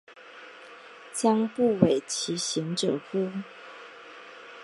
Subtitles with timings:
[1.13, 3.29] 将不讳其嫌者乎？